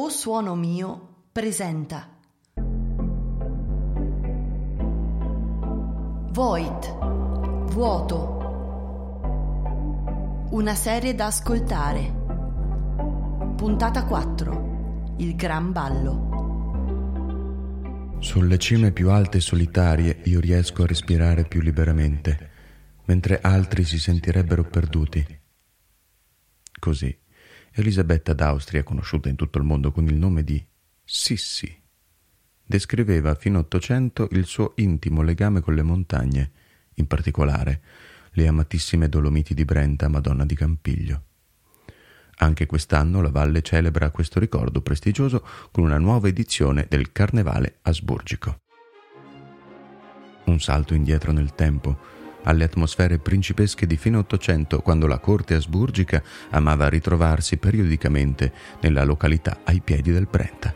O 0.00 0.10
Suono 0.10 0.54
Mio 0.54 1.24
presenta 1.32 2.20
Void, 6.30 6.98
vuoto. 7.72 8.36
Una 10.52 10.76
serie 10.76 11.16
da 11.16 11.26
ascoltare. 11.26 12.14
Puntata 13.56 14.04
4. 14.04 15.16
Il 15.18 15.34
gran 15.34 15.72
ballo. 15.72 16.26
Sulle 18.20 18.58
cime 18.58 18.92
più 18.92 19.10
alte 19.10 19.38
e 19.38 19.40
solitarie 19.40 20.20
io 20.26 20.38
riesco 20.38 20.84
a 20.84 20.86
respirare 20.86 21.42
più 21.42 21.60
liberamente, 21.60 22.50
mentre 23.06 23.40
altri 23.40 23.82
si 23.82 23.98
sentirebbero 23.98 24.62
perduti. 24.62 25.40
Così, 26.78 27.26
Elisabetta 27.80 28.32
d'Austria, 28.32 28.82
conosciuta 28.82 29.28
in 29.28 29.36
tutto 29.36 29.58
il 29.58 29.64
mondo 29.64 29.92
con 29.92 30.06
il 30.06 30.14
nome 30.14 30.42
di 30.42 30.64
Sissi, 31.04 31.74
descriveva 32.64 33.34
fino 33.34 33.58
a 33.58 33.60
800 33.62 34.28
il 34.32 34.44
suo 34.44 34.72
intimo 34.76 35.22
legame 35.22 35.60
con 35.60 35.74
le 35.74 35.82
montagne, 35.82 36.50
in 36.94 37.06
particolare 37.06 37.80
le 38.32 38.46
amatissime 38.46 39.08
Dolomiti 39.08 39.54
di 39.54 39.64
Brenta, 39.64 40.08
Madonna 40.08 40.44
di 40.44 40.54
Campiglio. 40.54 41.22
Anche 42.40 42.66
quest'anno 42.66 43.20
la 43.20 43.30
valle 43.30 43.62
celebra 43.62 44.10
questo 44.10 44.38
ricordo 44.38 44.80
prestigioso 44.80 45.44
con 45.70 45.84
una 45.84 45.98
nuova 45.98 46.28
edizione 46.28 46.86
del 46.88 47.10
Carnevale 47.10 47.78
Asburgico. 47.82 48.60
Un 50.44 50.60
salto 50.60 50.94
indietro 50.94 51.32
nel 51.32 51.54
tempo, 51.54 52.17
alle 52.44 52.64
atmosfere 52.64 53.18
principesche 53.18 53.86
di 53.86 53.96
fine 53.96 54.16
Ottocento, 54.16 54.80
quando 54.80 55.06
la 55.06 55.18
corte 55.18 55.54
asburgica 55.54 56.22
amava 56.50 56.88
ritrovarsi 56.88 57.56
periodicamente 57.56 58.52
nella 58.80 59.04
località 59.04 59.60
ai 59.64 59.80
piedi 59.80 60.12
del 60.12 60.28
Brenta. 60.30 60.74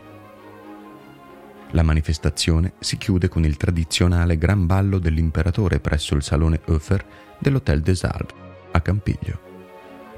La 1.71 1.81
manifestazione 1.81 2.73
si 2.79 2.97
chiude 2.97 3.27
con 3.27 3.45
il 3.45 3.57
tradizionale 3.57 4.37
gran 4.37 4.67
ballo 4.67 4.99
dell'imperatore 4.99 5.79
presso 5.79 6.13
il 6.13 6.21
salone 6.21 6.61
Hofer 6.65 7.03
dell'Hotel 7.39 7.81
des 7.81 8.03
Alpes 8.03 8.35
a 8.71 8.81
Campiglio. 8.81 9.51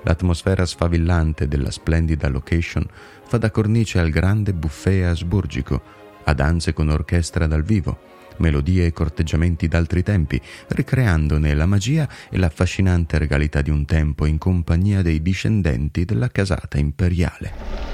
L'atmosfera 0.03 0.65
sfavillante 0.65 1.47
della 1.47 1.71
splendida 1.71 2.27
location 2.27 2.85
fa 3.23 3.37
da 3.37 3.52
cornice 3.52 3.99
al 3.99 4.09
grande 4.09 4.53
buffet 4.53 5.05
asburgico, 5.05 5.81
a 6.25 6.33
danze 6.33 6.73
con 6.73 6.89
orchestra 6.89 7.47
dal 7.47 7.63
vivo, 7.63 7.97
melodie 8.38 8.86
e 8.86 8.94
corteggiamenti 8.94 9.67
d'altri 9.67 10.03
tempi, 10.03 10.41
ricreandone 10.67 11.53
la 11.53 11.66
magia 11.66 12.08
e 12.30 12.38
l'affascinante 12.38 13.17
regalità 13.17 13.61
di 13.61 13.69
un 13.69 13.86
tempo 13.86 14.25
in 14.25 14.38
compagnia 14.38 15.02
dei 15.02 15.22
discendenti 15.22 16.05
della 16.05 16.30
casata 16.30 16.77
imperiale. 16.77 17.86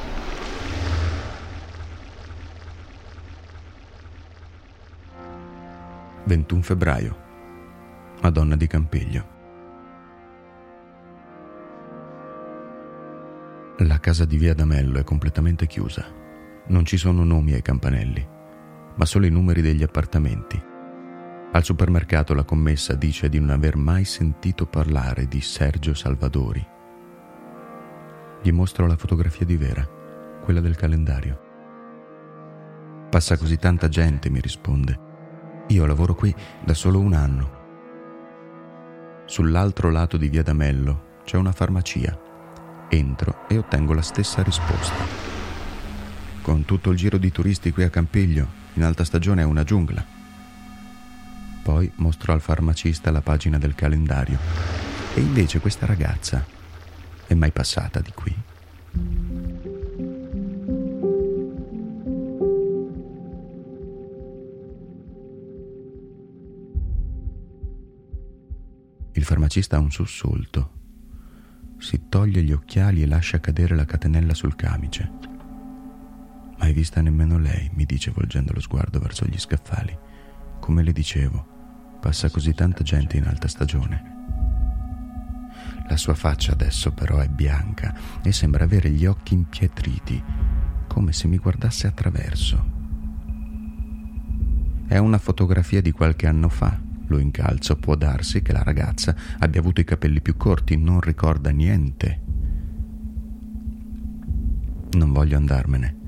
21 6.25 6.61
febbraio. 6.61 7.29
Madonna 8.21 8.55
di 8.55 8.67
Campiglio. 8.67 9.39
La 13.79 13.99
casa 13.99 14.25
di 14.25 14.37
Via 14.37 14.53
D'Amello 14.53 14.99
è 14.99 15.03
completamente 15.03 15.65
chiusa. 15.65 16.05
Non 16.67 16.85
ci 16.85 16.97
sono 16.97 17.23
nomi 17.23 17.53
ai 17.53 17.63
campanelli, 17.63 18.25
ma 19.01 19.07
solo 19.07 19.25
i 19.25 19.31
numeri 19.31 19.63
degli 19.63 19.81
appartamenti. 19.81 20.61
Al 21.53 21.63
supermercato 21.63 22.35
la 22.35 22.43
commessa 22.43 22.93
dice 22.93 23.29
di 23.29 23.39
non 23.39 23.49
aver 23.49 23.75
mai 23.75 24.05
sentito 24.05 24.67
parlare 24.67 25.25
di 25.25 25.41
Sergio 25.41 25.95
Salvadori. 25.95 26.63
Gli 28.43 28.51
mostro 28.51 28.85
la 28.85 28.95
fotografia 28.95 29.43
di 29.43 29.57
Vera, 29.57 29.83
quella 30.43 30.59
del 30.59 30.75
calendario. 30.75 31.39
Passa 33.09 33.37
così 33.37 33.57
tanta 33.57 33.89
gente, 33.89 34.29
mi 34.29 34.39
risponde 34.39 35.09
io 35.69 35.85
lavoro 35.87 36.13
qui 36.13 36.35
da 36.63 36.75
solo 36.75 36.99
un 36.99 37.13
anno. 37.13 37.59
Sull'altro 39.25 39.89
lato 39.89 40.17
di 40.17 40.27
via 40.29 40.43
D'Amello 40.43 41.21
c'è 41.23 41.37
una 41.37 41.53
farmacia. 41.53 42.19
Entro 42.87 43.47
e 43.47 43.57
ottengo 43.57 43.93
la 43.93 44.03
stessa 44.03 44.43
risposta. 44.43 45.03
Con 46.43 46.65
tutto 46.65 46.91
il 46.91 46.97
giro 46.97 47.17
di 47.17 47.31
turisti 47.31 47.71
qui 47.71 47.83
a 47.83 47.89
Campiglio, 47.89 48.60
in 48.73 48.83
alta 48.83 49.03
stagione 49.03 49.41
è 49.41 49.45
una 49.45 49.63
giungla. 49.63 50.03
Poi 51.63 51.91
mostro 51.95 52.33
al 52.33 52.41
farmacista 52.41 53.11
la 53.11 53.21
pagina 53.21 53.57
del 53.57 53.75
calendario. 53.75 54.39
E 55.13 55.19
invece 55.19 55.59
questa 55.59 55.85
ragazza 55.85 56.43
è 57.27 57.33
mai 57.33 57.51
passata 57.51 57.99
di 57.99 58.11
qui? 58.13 58.35
Il 69.13 69.23
farmacista 69.25 69.75
ha 69.75 69.79
un 69.79 69.91
sussulto. 69.91 70.79
Si 71.77 72.07
toglie 72.09 72.41
gli 72.41 72.51
occhiali 72.51 73.01
e 73.03 73.07
lascia 73.07 73.39
cadere 73.39 73.75
la 73.75 73.85
catenella 73.85 74.33
sul 74.33 74.55
camice. 74.55 75.11
Mai 76.71 76.79
vista 76.79 77.01
nemmeno 77.01 77.37
lei, 77.37 77.69
mi 77.73 77.83
dice 77.83 78.11
volgendo 78.11 78.53
lo 78.53 78.61
sguardo 78.61 78.97
verso 78.97 79.25
gli 79.25 79.37
scaffali. 79.37 79.93
Come 80.61 80.83
le 80.83 80.93
dicevo, 80.93 81.97
passa 81.99 82.29
così 82.29 82.53
tanta 82.53 82.81
gente 82.81 83.17
in 83.17 83.25
alta 83.25 83.49
stagione. 83.49 84.03
La 85.89 85.97
sua 85.97 86.13
faccia 86.13 86.53
adesso 86.53 86.93
però 86.93 87.17
è 87.17 87.27
bianca 87.27 87.93
e 88.23 88.31
sembra 88.31 88.63
avere 88.63 88.89
gli 88.89 89.05
occhi 89.05 89.33
impietriti, 89.33 90.23
come 90.87 91.11
se 91.11 91.27
mi 91.27 91.35
guardasse 91.39 91.87
attraverso. 91.87 92.65
È 94.87 94.97
una 94.97 95.17
fotografia 95.17 95.81
di 95.81 95.91
qualche 95.91 96.25
anno 96.25 96.47
fa, 96.47 96.79
lo 97.07 97.19
incalzo, 97.19 97.75
può 97.75 97.95
darsi 97.95 98.41
che 98.41 98.53
la 98.53 98.63
ragazza 98.63 99.13
abbia 99.39 99.59
avuto 99.59 99.81
i 99.81 99.83
capelli 99.83 100.21
più 100.21 100.37
corti, 100.37 100.77
non 100.77 101.01
ricorda 101.01 101.49
niente. 101.49 102.21
Non 104.91 105.11
voglio 105.11 105.35
andarmene. 105.35 105.99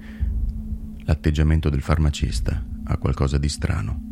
L'atteggiamento 1.06 1.70
del 1.70 1.82
farmacista 1.82 2.64
ha 2.86 2.98
qualcosa 2.98 3.38
di 3.38 3.50
strano. 3.50 4.12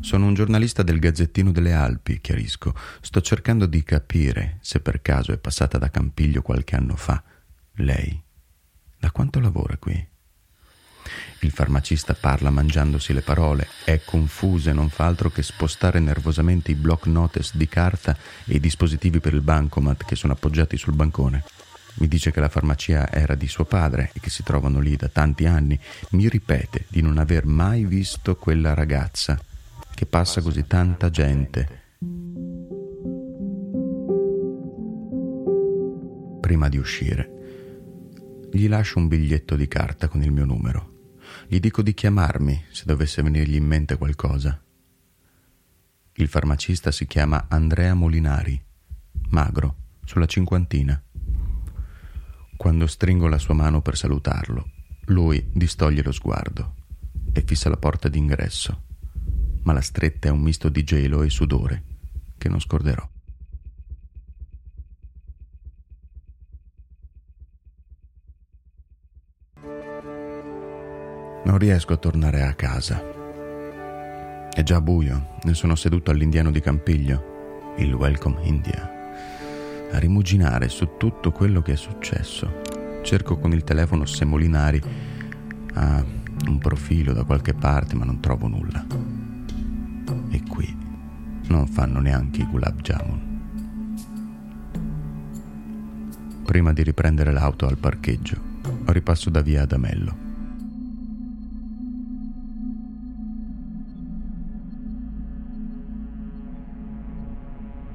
Sono 0.00 0.26
un 0.26 0.34
giornalista 0.34 0.82
del 0.82 0.98
Gazzettino 0.98 1.50
delle 1.50 1.72
Alpi, 1.72 2.20
chiarisco. 2.20 2.74
Sto 3.00 3.20
cercando 3.20 3.66
di 3.66 3.82
capire 3.82 4.58
se 4.60 4.80
per 4.80 5.00
caso 5.00 5.32
è 5.32 5.38
passata 5.38 5.78
da 5.78 5.90
Campiglio 5.90 6.42
qualche 6.42 6.76
anno 6.76 6.96
fa. 6.96 7.22
Lei. 7.76 8.22
Da 8.98 9.10
quanto 9.10 9.40
lavora 9.40 9.76
qui? 9.76 10.12
Il 11.40 11.50
farmacista 11.50 12.14
parla 12.14 12.48
mangiandosi 12.50 13.12
le 13.12 13.20
parole, 13.20 13.68
è 13.84 14.00
confuso 14.02 14.70
e 14.70 14.72
non 14.72 14.88
fa 14.88 15.06
altro 15.06 15.30
che 15.30 15.42
spostare 15.42 16.00
nervosamente 16.00 16.70
i 16.70 16.74
block 16.74 17.06
notice 17.06 17.52
di 17.54 17.68
carta 17.68 18.16
e 18.46 18.54
i 18.54 18.60
dispositivi 18.60 19.20
per 19.20 19.34
il 19.34 19.42
bancomat 19.42 20.04
che 20.04 20.16
sono 20.16 20.32
appoggiati 20.32 20.78
sul 20.78 20.94
bancone. 20.94 21.44
Mi 21.96 22.08
dice 22.08 22.32
che 22.32 22.40
la 22.40 22.48
farmacia 22.48 23.10
era 23.10 23.34
di 23.34 23.46
suo 23.46 23.64
padre 23.64 24.10
e 24.12 24.20
che 24.20 24.30
si 24.30 24.42
trovano 24.42 24.80
lì 24.80 24.96
da 24.96 25.08
tanti 25.08 25.46
anni. 25.46 25.78
Mi 26.10 26.28
ripete 26.28 26.86
di 26.88 27.00
non 27.00 27.18
aver 27.18 27.46
mai 27.46 27.84
visto 27.84 28.36
quella 28.36 28.74
ragazza, 28.74 29.40
che 29.94 30.06
passa 30.06 30.40
così 30.40 30.66
tanta 30.66 31.08
gente. 31.10 31.82
Prima 36.40 36.68
di 36.68 36.76
uscire, 36.76 37.30
gli 38.52 38.68
lascio 38.68 38.98
un 38.98 39.08
biglietto 39.08 39.56
di 39.56 39.68
carta 39.68 40.08
con 40.08 40.22
il 40.22 40.30
mio 40.32 40.44
numero. 40.44 40.92
Gli 41.46 41.58
dico 41.58 41.82
di 41.82 41.94
chiamarmi 41.94 42.64
se 42.70 42.84
dovesse 42.86 43.22
venirgli 43.22 43.54
in 43.54 43.66
mente 43.66 43.96
qualcosa. 43.96 44.60
Il 46.16 46.28
farmacista 46.28 46.90
si 46.90 47.06
chiama 47.06 47.46
Andrea 47.48 47.94
Molinari, 47.94 48.60
magro, 49.30 49.76
sulla 50.04 50.26
cinquantina. 50.26 51.00
Quando 52.56 52.86
stringo 52.86 53.28
la 53.28 53.38
sua 53.38 53.54
mano 53.54 53.82
per 53.82 53.96
salutarlo, 53.96 54.70
lui 55.06 55.50
distoglie 55.52 56.02
lo 56.02 56.12
sguardo 56.12 56.76
e 57.32 57.42
fissa 57.42 57.68
la 57.68 57.76
porta 57.76 58.08
d'ingresso, 58.08 58.82
ma 59.62 59.72
la 59.72 59.80
stretta 59.80 60.28
è 60.28 60.30
un 60.30 60.40
misto 60.40 60.68
di 60.68 60.84
gelo 60.84 61.22
e 61.22 61.30
sudore 61.30 61.84
che 62.38 62.48
non 62.48 62.60
scorderò. 62.60 63.06
Non 71.44 71.58
riesco 71.58 71.92
a 71.92 71.96
tornare 71.98 72.42
a 72.42 72.54
casa. 72.54 73.02
È 74.50 74.62
già 74.62 74.80
buio 74.80 75.36
e 75.42 75.52
sono 75.52 75.74
seduto 75.74 76.10
all'indiano 76.10 76.50
di 76.50 76.60
Campiglio, 76.60 77.74
il 77.78 77.92
Welcome 77.92 78.40
India, 78.44 78.93
a 79.94 79.98
rimuginare 79.98 80.68
su 80.68 80.96
tutto 80.98 81.30
quello 81.30 81.62
che 81.62 81.72
è 81.72 81.76
successo. 81.76 82.62
Cerco 83.02 83.38
con 83.38 83.52
il 83.52 83.62
telefono 83.62 84.04
Semolinari 84.04 84.82
a 85.74 86.04
un 86.48 86.58
profilo 86.58 87.12
da 87.12 87.24
qualche 87.24 87.54
parte, 87.54 87.94
ma 87.94 88.04
non 88.04 88.20
trovo 88.20 88.48
nulla. 88.48 88.84
E 90.30 90.42
qui 90.48 90.76
non 91.46 91.66
fanno 91.66 92.00
neanche 92.00 92.42
i 92.42 92.46
gulab 92.46 92.80
jamun. 92.80 93.32
Prima 96.44 96.72
di 96.72 96.82
riprendere 96.82 97.32
l'auto 97.32 97.66
al 97.66 97.78
parcheggio, 97.78 98.36
ripasso 98.86 99.30
da 99.30 99.40
via 99.42 99.62
Adamello. 99.62 100.22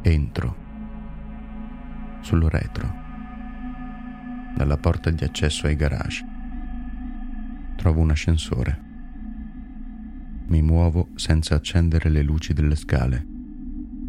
Entro 0.02 0.68
sul 2.22 2.44
retro 2.44 3.08
dalla 4.60 4.76
porta 4.76 5.10
di 5.10 5.24
accesso 5.24 5.68
ai 5.68 5.78
garage. 5.78 6.26
Trovo 7.78 8.02
un 8.02 8.10
ascensore. 8.10 8.88
Mi 10.48 10.62
muovo 10.62 11.10
senza 11.16 11.56
accendere 11.56 12.10
le 12.10 12.22
luci 12.24 12.52
delle 12.52 12.76
scale, 12.76 13.26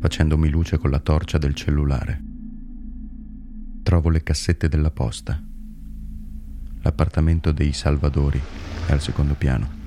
facendomi 0.01 0.49
luce 0.49 0.77
con 0.77 0.91
la 0.91 0.99
torcia 0.99 1.39
del 1.39 1.55
cellulare. 1.55 2.21
Trovo 3.85 4.09
le 4.09 4.25
cassette 4.25 4.69
della 4.69 4.91
posta. 4.91 5.41
L'appartamento 6.83 7.53
dei 7.53 7.73
Salvadori 7.73 8.41
è 8.87 8.91
al 8.91 9.01
secondo 9.01 9.35
piano. 9.35 9.79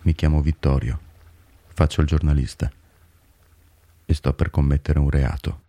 Mi 0.00 0.14
chiamo 0.14 0.40
Vittorio, 0.40 0.98
faccio 1.74 2.00
il 2.00 2.06
giornalista 2.06 2.70
e 4.06 4.14
sto 4.14 4.32
per 4.32 4.48
commettere 4.48 4.98
un 4.98 5.10
reato. 5.10 5.64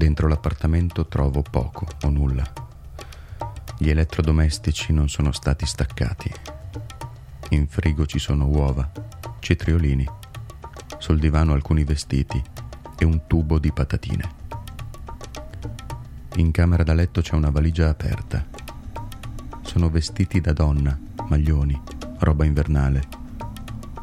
Dentro 0.00 0.28
l'appartamento 0.28 1.08
trovo 1.08 1.42
poco 1.42 1.86
o 2.04 2.08
nulla. 2.08 2.42
Gli 3.76 3.90
elettrodomestici 3.90 4.94
non 4.94 5.10
sono 5.10 5.30
stati 5.30 5.66
staccati. 5.66 6.32
In 7.50 7.66
frigo 7.66 8.06
ci 8.06 8.18
sono 8.18 8.46
uova, 8.46 8.90
cetriolini, 9.40 10.08
sul 10.96 11.18
divano 11.18 11.52
alcuni 11.52 11.84
vestiti 11.84 12.42
e 12.96 13.04
un 13.04 13.26
tubo 13.26 13.58
di 13.58 13.72
patatine. 13.72 14.30
In 16.36 16.50
camera 16.50 16.82
da 16.82 16.94
letto 16.94 17.20
c'è 17.20 17.34
una 17.34 17.50
valigia 17.50 17.90
aperta. 17.90 18.42
Sono 19.60 19.90
vestiti 19.90 20.40
da 20.40 20.54
donna, 20.54 20.98
maglioni, 21.28 21.78
roba 22.20 22.46
invernale 22.46 23.18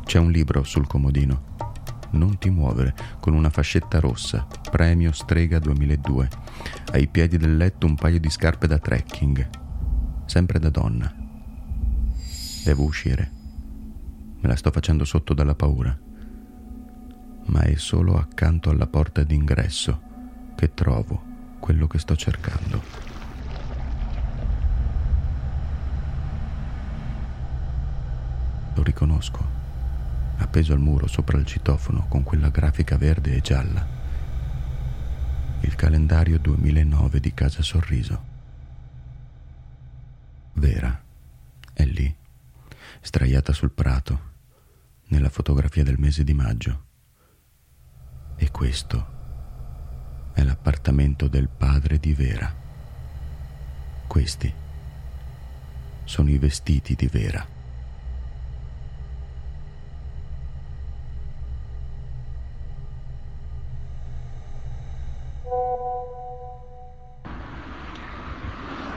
c'è 0.05 0.19
un 0.19 0.31
libro 0.31 0.63
sul 0.63 0.87
comodino. 0.87 1.46
Non 2.09 2.37
ti 2.37 2.49
muovere, 2.49 2.95
con 3.19 3.33
una 3.33 3.49
fascetta 3.49 3.99
rossa, 3.99 4.47
premio 4.71 5.11
Strega 5.11 5.59
2002. 5.59 6.29
Ai 6.93 7.07
piedi 7.07 7.37
del 7.37 7.57
letto 7.57 7.85
un 7.85 7.95
paio 7.95 8.19
di 8.19 8.29
scarpe 8.29 8.65
da 8.65 8.77
trekking. 8.77 9.49
Sempre 10.25 10.59
da 10.59 10.69
donna. 10.69 11.13
Devo 12.63 12.83
uscire. 12.83 13.31
Me 14.39 14.47
la 14.47 14.55
sto 14.55 14.71
facendo 14.71 15.03
sotto 15.03 15.33
dalla 15.33 15.55
paura. 15.55 15.97
Ma 17.45 17.61
è 17.61 17.75
solo 17.75 18.17
accanto 18.17 18.69
alla 18.69 18.87
porta 18.87 19.23
d'ingresso 19.23 20.01
che 20.55 20.73
trovo 20.73 21.23
quello 21.59 21.87
che 21.87 21.99
sto 21.99 22.15
cercando. 22.15 22.81
Lo 28.73 28.83
riconosco 28.83 29.66
appeso 30.37 30.73
al 30.73 30.79
muro 30.79 31.07
sopra 31.07 31.37
il 31.37 31.45
citofono 31.45 32.07
con 32.07 32.23
quella 32.23 32.49
grafica 32.49 32.97
verde 32.97 33.35
e 33.35 33.41
gialla. 33.41 33.85
Il 35.61 35.75
calendario 35.75 36.39
2009 36.39 37.19
di 37.19 37.33
Casa 37.33 37.61
Sorriso. 37.61 38.35
Vera 40.53 41.03
è 41.73 41.85
lì, 41.85 42.15
straiata 43.01 43.53
sul 43.53 43.71
prato, 43.71 44.21
nella 45.07 45.29
fotografia 45.29 45.83
del 45.83 45.99
mese 45.99 46.23
di 46.23 46.33
maggio. 46.33 46.85
E 48.35 48.51
questo 48.51 49.15
è 50.33 50.43
l'appartamento 50.43 51.27
del 51.27 51.49
padre 51.49 51.97
di 51.99 52.13
Vera. 52.13 52.53
Questi 54.05 54.53
sono 56.03 56.29
i 56.29 56.37
vestiti 56.37 56.95
di 56.95 57.07
Vera. 57.07 57.56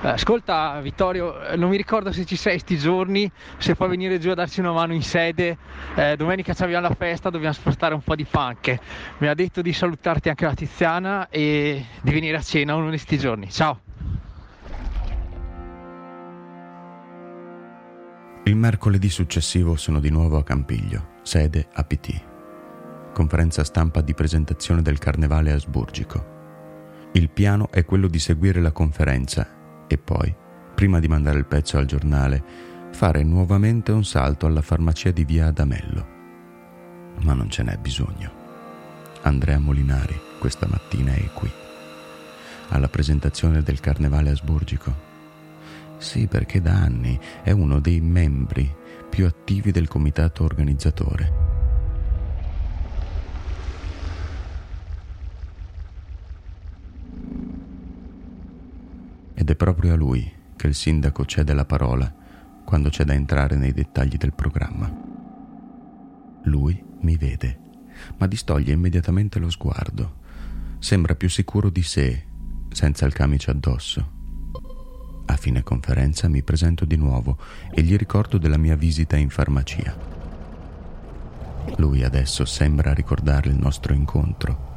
Ascolta 0.08 0.80
Vittorio, 0.80 1.42
eh, 1.42 1.56
non 1.56 1.68
mi 1.68 1.76
ricordo 1.76 2.10
se 2.10 2.24
ci 2.24 2.36
sei 2.36 2.58
sti 2.58 2.78
giorni, 2.78 3.30
se 3.58 3.74
puoi 3.74 3.90
venire 3.90 4.18
giù 4.18 4.30
a 4.30 4.34
darci 4.34 4.60
una 4.60 4.72
mano 4.72 4.94
in 4.94 5.02
sede, 5.02 5.58
eh, 5.94 6.16
domenica 6.16 6.54
abbiamo 6.58 6.88
la 6.88 6.94
festa, 6.94 7.28
dobbiamo 7.28 7.52
spostare 7.52 7.94
un 7.94 8.02
po' 8.02 8.14
di 8.14 8.24
panche. 8.24 8.80
Mi 9.18 9.28
ha 9.28 9.34
detto 9.34 9.60
di 9.60 9.72
salutarti 9.72 10.30
anche 10.30 10.46
la 10.46 10.54
Tiziana 10.54 11.28
e 11.28 11.84
di 12.00 12.12
venire 12.12 12.36
a 12.38 12.42
cena 12.42 12.74
uno 12.74 12.84
di 12.84 12.90
questi 12.96 13.18
giorni. 13.18 13.50
Ciao! 13.50 13.80
Il 18.44 18.56
mercoledì 18.56 19.10
successivo 19.10 19.76
sono 19.76 20.00
di 20.00 20.10
nuovo 20.10 20.38
a 20.38 20.42
Campiglio, 20.42 21.18
sede 21.22 21.68
APT. 21.72 22.22
Conferenza 23.12 23.64
stampa 23.64 24.00
di 24.00 24.14
presentazione 24.14 24.80
del 24.80 24.98
Carnevale 24.98 25.52
Asburgico. 25.52 26.38
Il 27.12 27.28
piano 27.28 27.70
è 27.70 27.84
quello 27.84 28.08
di 28.08 28.18
seguire 28.18 28.60
la 28.60 28.72
conferenza 28.72 29.58
e 29.92 29.98
poi, 29.98 30.32
prima 30.72 31.00
di 31.00 31.08
mandare 31.08 31.38
il 31.38 31.46
pezzo 31.46 31.76
al 31.76 31.84
giornale, 31.84 32.42
fare 32.92 33.24
nuovamente 33.24 33.90
un 33.90 34.04
salto 34.04 34.46
alla 34.46 34.62
farmacia 34.62 35.10
di 35.10 35.24
via 35.24 35.46
Adamello. 35.46 36.06
Ma 37.22 37.34
non 37.34 37.50
ce 37.50 37.64
n'è 37.64 37.76
bisogno. 37.76 38.30
Andrea 39.22 39.58
Molinari 39.58 40.16
questa 40.38 40.68
mattina 40.70 41.12
è 41.12 41.28
qui, 41.34 41.50
alla 42.68 42.88
presentazione 42.88 43.62
del 43.62 43.80
Carnevale 43.80 44.30
Asburgico. 44.30 45.08
Sì, 45.98 46.28
perché 46.28 46.62
da 46.62 46.72
anni 46.72 47.18
è 47.42 47.50
uno 47.50 47.80
dei 47.80 48.00
membri 48.00 48.72
più 49.08 49.26
attivi 49.26 49.72
del 49.72 49.88
comitato 49.88 50.44
organizzatore. 50.44 51.49
Ed 59.40 59.48
è 59.48 59.56
proprio 59.56 59.94
a 59.94 59.96
lui 59.96 60.30
che 60.54 60.66
il 60.66 60.74
sindaco 60.74 61.24
cede 61.24 61.54
la 61.54 61.64
parola 61.64 62.14
quando 62.62 62.90
c'è 62.90 63.04
da 63.04 63.14
entrare 63.14 63.56
nei 63.56 63.72
dettagli 63.72 64.18
del 64.18 64.34
programma. 64.34 64.94
Lui 66.42 66.84
mi 67.00 67.16
vede, 67.16 67.58
ma 68.18 68.26
distoglie 68.26 68.74
immediatamente 68.74 69.38
lo 69.38 69.48
sguardo. 69.48 70.18
Sembra 70.78 71.14
più 71.14 71.30
sicuro 71.30 71.70
di 71.70 71.82
sé, 71.82 72.26
senza 72.70 73.06
il 73.06 73.14
camice 73.14 73.50
addosso. 73.50 74.10
A 75.24 75.36
fine 75.36 75.62
conferenza 75.62 76.28
mi 76.28 76.42
presento 76.42 76.84
di 76.84 76.96
nuovo 76.96 77.38
e 77.72 77.80
gli 77.80 77.96
ricordo 77.96 78.36
della 78.36 78.58
mia 78.58 78.76
visita 78.76 79.16
in 79.16 79.30
farmacia. 79.30 79.96
Lui 81.76 82.04
adesso 82.04 82.44
sembra 82.44 82.92
ricordare 82.92 83.48
il 83.48 83.56
nostro 83.56 83.94
incontro 83.94 84.69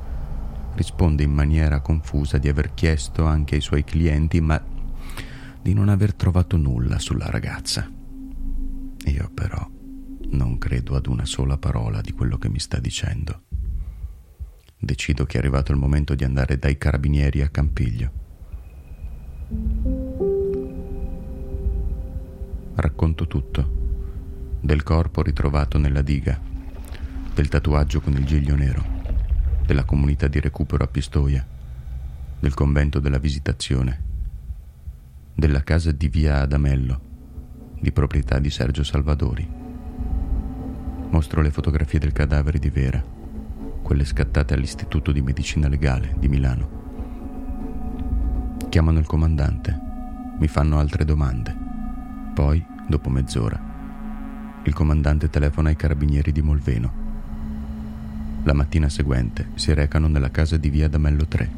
risponde 0.76 1.24
in 1.24 1.32
maniera 1.32 1.82
confusa 1.82 2.38
di 2.38 2.50
aver 2.50 2.74
chiesto 2.74 3.26
anche 3.26 3.56
ai 3.56 3.62
suoi 3.62 3.84
clienti, 3.84 4.42
ma 4.42 4.62
di 5.62 5.74
non 5.74 5.90
aver 5.90 6.14
trovato 6.14 6.58
nulla 6.58 7.00
sulla 7.00 7.30
ragazza. 7.30 7.90
Io 9.06 9.32
però 9.34 9.70
non 10.32 10.58
credo 10.58 10.96
ad 10.96 11.08
una 11.08 11.26
sola 11.26 11.58
parola 11.58 12.02
di 12.02 12.12
quello 12.12 12.38
che 12.38 12.50
mi 12.50 12.60
sta 12.60 12.80
dicendo. 12.80 13.44
Decido 14.78 15.26
che 15.26 15.38
è 15.38 15.40
arrivato 15.40 15.72
il 15.72 15.78
momento 15.78 16.16
di 16.16 16.24
andare 16.24 16.58
dai 16.58 16.78
carabinieri 16.78 17.42
a 17.42 17.50
Campiglio. 17.50 18.12
Racconto 22.76 23.28
tutto. 23.28 23.82
Del 24.60 24.84
corpo 24.84 25.22
ritrovato 25.22 25.78
nella 25.78 26.02
diga, 26.02 26.40
del 27.34 27.48
tatuaggio 27.48 28.02
con 28.02 28.14
il 28.14 28.26
giglio 28.26 28.56
nero 28.56 29.03
della 29.66 29.86
comunità 29.86 30.28
di 30.28 30.40
recupero 30.40 30.84
a 30.84 30.88
Pistoia, 30.88 31.46
del 32.40 32.54
convento 32.54 33.00
della 33.00 33.20
Visitazione, 33.20 34.02
della 35.34 35.64
casa 35.64 35.92
di 35.92 36.10
via 36.10 36.42
Adamello, 36.42 37.00
di 37.80 37.92
proprietà 37.92 38.40
di 38.40 38.50
Sergio 38.50 38.84
Salvadori. 38.84 39.48
Mostro 41.10 41.42
le 41.42 41.52
fotografie 41.52 42.00
del 42.00 42.12
cadavere 42.12 42.60
di 42.60 42.70
Vera, 42.70 43.02
quelle 43.82 44.06
scattate 44.06 44.54
all'Istituto 44.54 45.12
di 45.12 45.22
Medicina 45.22 45.68
Legale 45.68 46.16
di 46.18 46.28
Milano. 46.28 46.82
Chiamano 48.68 49.00
il 49.00 49.06
comandante, 49.06 49.80
mi 50.40 50.48
fanno 50.48 50.80
altre 50.80 51.06
domande. 51.06 51.56
Poi, 52.34 52.66
dopo 52.88 53.10
mezz'ora, 53.10 53.72
il 54.64 54.74
comandante 54.74 55.30
telefona 55.30 55.70
ai 55.70 55.76
carabinieri 55.76 56.32
di 56.32 56.42
Molveno 56.42 57.03
la 58.46 58.54
mattina 58.54 58.90
seguente 58.90 59.48
si 59.56 59.74
recano 59.74 60.08
nella 60.08 60.30
casa 60.30 60.58
di 60.58 60.70
via 60.70 60.90
Damello 60.90 61.26
3. 61.26 61.50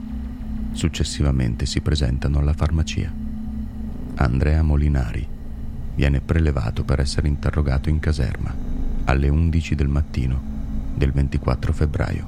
Successivamente 0.74 1.66
si 1.66 1.82
presentano 1.82 2.38
alla 2.38 2.54
farmacia. 2.54 3.12
Andrea 4.16 4.62
Molinari 4.62 5.28
viene 5.96 6.22
prelevato 6.22 6.84
per 6.84 7.00
essere 7.00 7.28
interrogato 7.28 7.90
in 7.90 8.00
caserma 8.00 8.54
alle 9.06 9.30
11 9.30 9.74
del 9.76 9.88
mattino 9.88 10.42
del 10.94 11.12
24 11.12 11.74
febbraio. 11.74 12.28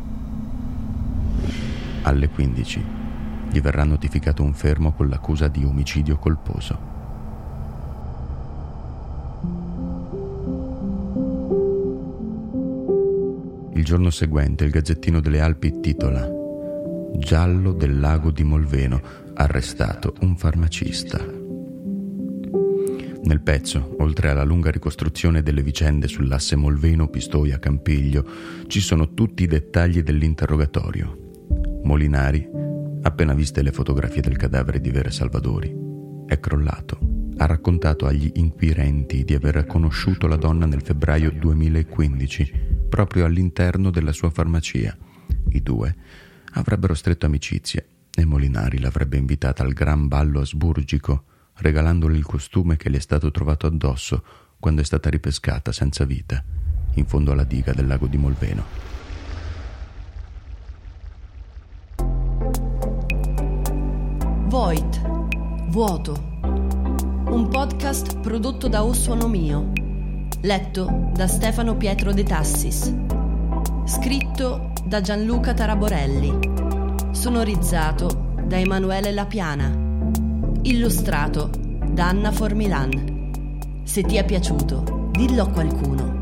Alle 2.01 2.29
15 2.29 2.83
gli 3.51 3.61
verrà 3.61 3.83
notificato 3.83 4.41
un 4.41 4.53
fermo 4.55 4.93
con 4.93 5.07
l'accusa 5.07 5.47
di 5.47 5.63
omicidio 5.63 6.17
colposo. 6.17 6.96
Giorno 13.87 14.09
seguente 14.09 14.65
il 14.65 14.71
Gazzettino 14.71 15.21
delle 15.21 15.39
Alpi 15.39 15.79
titola 15.79 16.29
Giallo 17.15 17.71
del 17.71 18.01
lago 18.01 18.31
di 18.31 18.43
Molveno, 18.43 19.01
arrestato 19.33 20.13
un 20.19 20.35
farmacista. 20.35 21.17
Nel 23.23 23.39
pezzo, 23.41 23.95
oltre 23.99 24.29
alla 24.29 24.43
lunga 24.43 24.71
ricostruzione 24.71 25.41
delle 25.41 25.63
vicende 25.63 26.09
sull'asse 26.09 26.57
Molveno-Pistoia-Campiglio, 26.57 28.25
ci 28.67 28.81
sono 28.81 29.13
tutti 29.13 29.43
i 29.43 29.47
dettagli 29.47 30.01
dell'interrogatorio. 30.01 31.79
Molinari, 31.83 32.45
appena 33.03 33.33
viste 33.33 33.61
le 33.61 33.71
fotografie 33.71 34.21
del 34.21 34.35
cadavere 34.35 34.81
di 34.81 34.91
Vere 34.91 35.11
Salvadori, 35.11 35.73
è 36.25 36.37
crollato. 36.41 36.99
Ha 37.37 37.45
raccontato 37.45 38.05
agli 38.05 38.31
inquirenti 38.33 39.23
di 39.23 39.33
aver 39.33 39.65
conosciuto 39.65 40.27
la 40.27 40.35
donna 40.35 40.65
nel 40.65 40.81
febbraio 40.81 41.31
2015 41.31 42.66
proprio 42.87 43.25
all'interno 43.25 43.89
della 43.91 44.11
sua 44.11 44.29
farmacia. 44.29 44.97
I 45.49 45.61
due 45.61 45.95
avrebbero 46.53 46.93
stretto 46.93 47.25
amicizia 47.25 47.83
e 48.13 48.25
Molinari 48.25 48.79
l'avrebbe 48.79 49.17
invitata 49.17 49.63
al 49.63 49.73
gran 49.73 50.07
ballo 50.07 50.39
asburgico, 50.39 51.23
regalandole 51.55 52.17
il 52.17 52.25
costume 52.25 52.77
che 52.77 52.89
le 52.89 52.97
è 52.97 53.01
stato 53.01 53.29
trovato 53.31 53.67
addosso 53.67 54.23
quando 54.59 54.81
è 54.81 54.83
stata 54.83 55.09
ripescata 55.09 55.71
senza 55.71 56.03
vita 56.03 56.43
in 56.95 57.05
fondo 57.05 57.31
alla 57.31 57.43
diga 57.43 57.73
del 57.73 57.87
lago 57.87 58.07
di 58.07 58.17
Molveno. 58.17 58.65
Void, 64.47 65.69
vuoto. 65.69 66.35
Un 67.29 67.49
podcast 67.49 68.19
prodotto 68.19 68.67
da 68.67 68.83
Ossuano 68.83 69.27
Mio 69.27 69.86
letto 70.41 71.09
da 71.13 71.27
Stefano 71.27 71.75
Pietro 71.75 72.13
De 72.13 72.23
Tassis, 72.23 72.93
scritto 73.85 74.71
da 74.85 75.01
Gianluca 75.01 75.53
Taraborelli, 75.53 76.37
sonorizzato 77.11 78.35
da 78.45 78.57
Emanuele 78.57 79.11
Lapiana, 79.11 79.75
illustrato 80.61 81.49
da 81.89 82.09
Anna 82.09 82.31
Formilan. 82.31 83.81
Se 83.83 84.03
ti 84.03 84.17
è 84.17 84.25
piaciuto, 84.25 85.09
dillo 85.11 85.43
a 85.43 85.49
qualcuno. 85.49 86.16